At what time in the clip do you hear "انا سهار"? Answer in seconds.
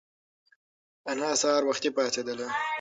1.11-1.63